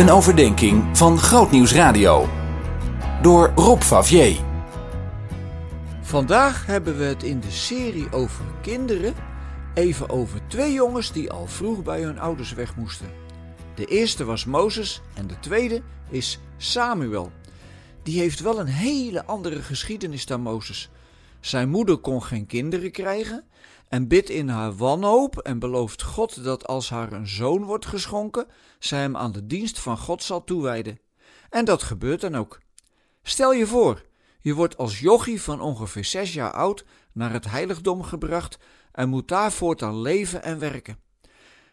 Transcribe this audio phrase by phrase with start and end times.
[0.00, 2.28] Een overdenking van Grootnieuws Radio.
[3.22, 4.40] Door Rob Favier.
[6.00, 9.14] Vandaag hebben we het in de serie over kinderen
[9.74, 13.10] even over twee jongens die al vroeg bij hun ouders weg moesten.
[13.74, 17.32] De eerste was Mozes en de tweede is Samuel.
[18.02, 20.90] Die heeft wel een hele andere geschiedenis dan Mozes.
[21.40, 23.44] Zijn moeder kon geen kinderen krijgen
[23.90, 28.46] en bidt in haar wanhoop en belooft God dat als haar een zoon wordt geschonken,
[28.78, 31.00] zij hem aan de dienst van God zal toewijden.
[31.48, 32.60] En dat gebeurt dan ook.
[33.22, 34.06] Stel je voor,
[34.40, 38.58] je wordt als jochie van ongeveer zes jaar oud naar het heiligdom gebracht
[38.92, 40.98] en moet daar voortaan leven en werken.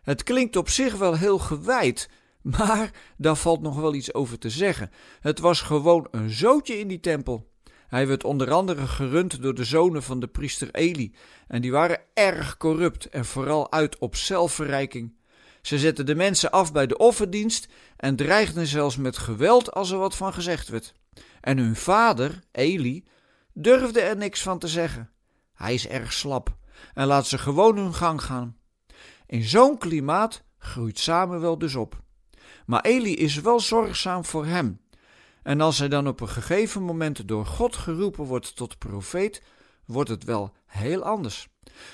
[0.02, 2.10] Het klinkt op zich wel heel gewijd,
[2.42, 4.92] maar daar valt nog wel iets over te zeggen.
[5.20, 7.50] Het was gewoon een zootje in die tempel.
[7.88, 11.16] Hij werd onder andere gerund door de zonen van de priester Eli,
[11.48, 15.16] en die waren erg corrupt en vooral uit op zelfverrijking.
[15.62, 19.98] Ze zetten de mensen af bij de offerdienst en dreigden zelfs met geweld als er
[19.98, 20.94] wat van gezegd werd.
[21.42, 23.06] En hun vader, Eli,
[23.54, 25.12] durfde er niks van te zeggen.
[25.54, 26.58] Hij is erg slap
[26.94, 28.58] en laat ze gewoon hun gang gaan.
[29.26, 32.02] In zo'n klimaat groeit Samuel dus op.
[32.66, 34.80] Maar Eli is wel zorgzaam voor hem.
[35.48, 39.42] En als hij dan op een gegeven moment door God geroepen wordt tot profeet,
[39.86, 41.48] wordt het wel heel anders.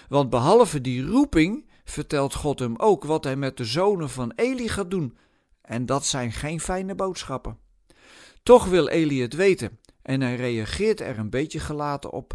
[0.10, 4.68] Want behalve die roeping vertelt God hem ook wat hij met de zonen van Eli
[4.68, 5.18] gaat doen.
[5.62, 7.58] En dat zijn geen fijne boodschappen.
[8.44, 12.34] Toch wil Eli het weten en hij reageert er een beetje gelaten op.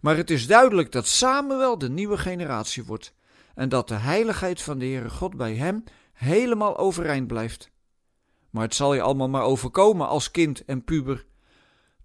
[0.00, 3.14] Maar het is duidelijk dat Samuel de nieuwe generatie wordt
[3.54, 7.72] en dat de heiligheid van de Heere God bij hem helemaal overeind blijft.
[8.54, 11.26] Maar het zal je allemaal maar overkomen als kind en puber.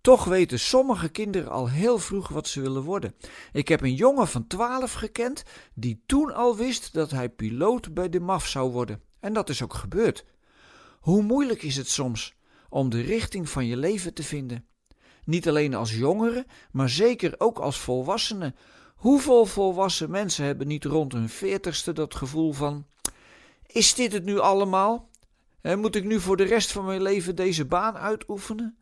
[0.02, 3.16] Toch weten sommige kinderen al heel vroeg wat ze willen worden.
[3.52, 8.10] Ik heb een jongen van twaalf gekend die toen al wist dat hij piloot bij
[8.10, 9.02] de MAF zou worden.
[9.20, 10.26] En dat is ook gebeurd.
[11.00, 12.36] Hoe moeilijk is het soms
[12.70, 14.66] om de richting van je leven te vinden?
[15.24, 18.54] Niet alleen als jongere, maar zeker ook als volwassene.
[18.96, 22.86] Hoeveel volwassen mensen hebben niet rond hun veertigste dat gevoel van:
[23.66, 25.09] is dit het nu allemaal?
[25.62, 28.78] En moet ik nu voor de rest van mijn leven deze baan uitoefenen?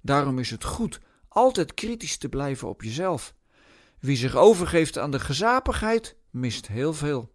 [0.00, 3.34] Daarom is het goed altijd kritisch te blijven op jezelf.
[3.98, 7.32] Wie zich overgeeft aan de gezapigheid, mist heel veel.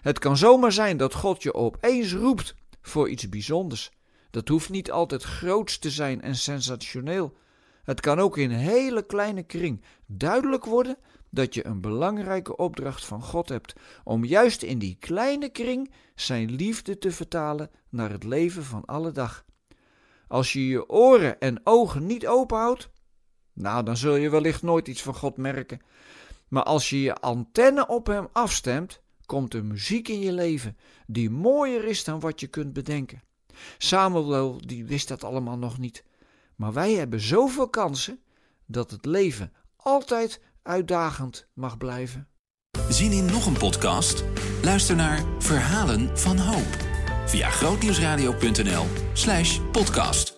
[0.00, 3.90] Het kan zomaar zijn dat God je opeens roept voor iets bijzonders.
[4.30, 7.36] Dat hoeft niet altijd groots te zijn en sensationeel.
[7.84, 10.96] Het kan ook in een hele kleine kring duidelijk worden
[11.30, 16.50] dat je een belangrijke opdracht van God hebt om juist in die kleine kring zijn
[16.54, 19.44] liefde te vertalen naar het leven van alle dag.
[20.28, 22.90] Als je je oren en ogen niet openhoudt,
[23.52, 25.80] nou dan zul je wellicht nooit iets van God merken.
[26.48, 30.76] Maar als je je antenne op hem afstemt, komt er muziek in je leven
[31.06, 33.22] die mooier is dan wat je kunt bedenken.
[33.78, 36.04] Samuel die wist dat allemaal nog niet.
[36.56, 38.20] Maar wij hebben zoveel kansen
[38.66, 42.28] dat het leven altijd uitdagend mag blijven.
[42.88, 44.24] Zien in nog een podcast?
[44.62, 46.76] Luister naar Verhalen van Hoop
[47.26, 50.35] via grootnieuwsradio.nl/podcast.